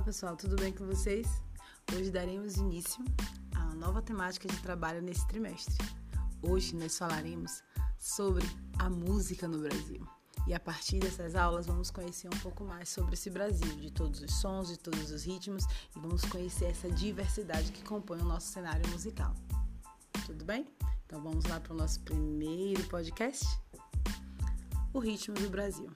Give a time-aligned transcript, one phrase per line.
[0.00, 1.26] Olá pessoal, tudo bem com vocês?
[1.94, 3.04] Hoje daremos início
[3.54, 5.76] uma nova temática de trabalho nesse trimestre.
[6.40, 7.62] Hoje nós falaremos
[7.98, 8.42] sobre
[8.78, 10.02] a música no Brasil.
[10.46, 14.22] E a partir dessas aulas vamos conhecer um pouco mais sobre esse Brasil, de todos
[14.22, 15.64] os sons, de todos os ritmos
[15.94, 19.34] e vamos conhecer essa diversidade que compõe o nosso cenário musical.
[20.24, 20.66] Tudo bem?
[21.04, 23.44] Então vamos lá para o nosso primeiro podcast?
[24.94, 25.90] O ritmo do Brasil.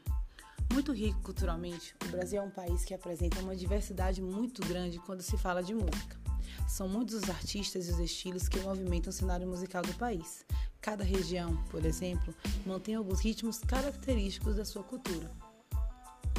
[0.74, 5.22] Muito rico culturalmente, o Brasil é um país que apresenta uma diversidade muito grande quando
[5.22, 6.18] se fala de música.
[6.66, 10.44] São muitos os artistas e os estilos que movimentam o cenário musical do país.
[10.80, 12.34] Cada região, por exemplo,
[12.66, 15.30] mantém alguns ritmos característicos da sua cultura.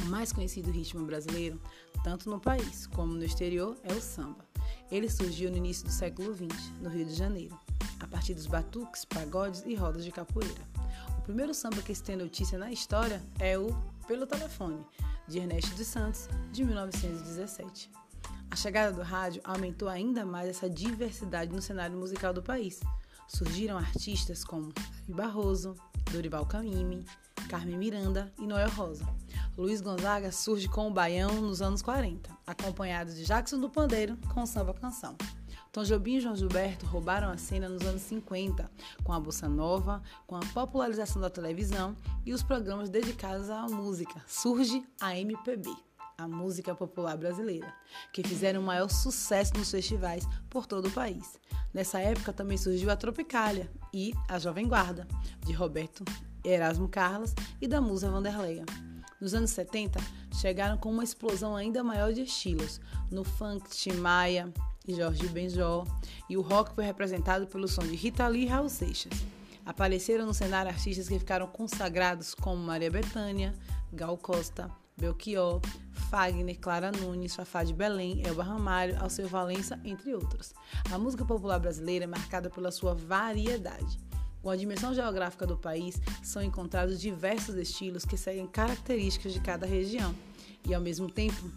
[0.02, 1.58] O mais conhecido ritmo brasileiro,
[2.04, 4.44] tanto no país como no exterior, é o samba.
[4.90, 7.58] Ele surgiu no início do século XX, no Rio de Janeiro,
[7.98, 10.60] a partir dos batuques, pagodes e rodas de capoeira.
[11.18, 13.74] O primeiro samba que se tem notícia na história é o
[14.06, 14.84] pelo telefone,
[15.26, 17.90] de Ernesto dos Santos, de 1917.
[18.50, 22.80] A chegada do rádio aumentou ainda mais essa diversidade no cenário musical do país.
[23.26, 24.72] Surgiram artistas como
[25.04, 25.74] Ari Barroso,
[26.12, 27.04] Dorival Caymmi,
[27.48, 29.06] Carmen Miranda e Noel Rosa.
[29.56, 34.42] Luiz Gonzaga surge com o baião nos anos 40, acompanhado de Jackson do Pandeiro com
[34.42, 35.16] o samba canção.
[35.72, 38.70] Tom Jobim e João Gilberto roubaram a cena nos anos 50,
[39.02, 44.22] com a bossa nova, com a popularização da televisão e os programas dedicados à música.
[44.26, 45.74] Surge a MPB,
[46.18, 47.72] a música popular brasileira,
[48.12, 51.40] que fizeram o maior sucesso nos festivais por todo o país.
[51.72, 55.08] Nessa época também surgiu a Tropicália e a Jovem Guarda,
[55.46, 56.04] de Roberto
[56.44, 58.64] Erasmo Carlos e da Musa Vanderleia.
[59.20, 59.98] Nos anos 70,
[60.40, 64.52] chegaram com uma explosão ainda maior de estilos, no funk, Tim Maia,
[64.86, 65.84] e Jorge Benjó,
[66.28, 69.12] e o rock foi representado pelo som de Rita Lee e Raul Seixas.
[69.64, 73.52] Apareceram no cenário artistas que ficaram consagrados como Maria Bethânia,
[73.92, 75.60] Gal Costa, Belchior,
[76.08, 80.54] Fagner, Clara Nunes, Fafá de Belém, Elba Ramalho, Alceu Valença, entre outros.
[80.92, 83.98] A música popular brasileira é marcada pela sua variedade.
[84.46, 89.66] Com a dimensão geográfica do país, são encontrados diversos estilos que seguem características de cada
[89.66, 90.14] região
[90.64, 91.50] e, ao mesmo tempo,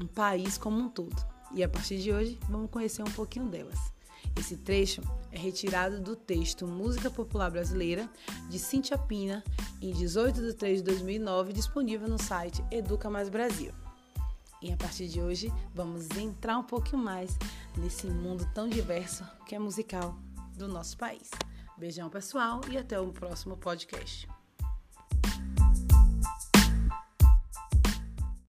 [0.00, 1.14] um país como um todo
[1.54, 3.78] e a partir de hoje vamos conhecer um pouquinho delas.
[4.34, 8.08] Esse trecho é retirado do texto Música Popular Brasileira
[8.48, 9.44] de Cintia Pina,
[9.82, 13.74] em 18 de 3 de 2009, disponível no site Educa Mais Brasil.
[14.62, 17.36] E a partir de hoje vamos entrar um pouquinho mais
[17.76, 20.16] nesse mundo tão diverso que é musical
[20.56, 21.28] do nosso país.
[21.82, 24.28] Beijão pessoal e até o próximo podcast.